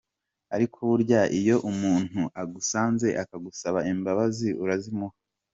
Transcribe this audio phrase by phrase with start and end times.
[0.55, 5.15] Ariko burya iyo umuntu agusanze akagusaba imbabazi urazimuha.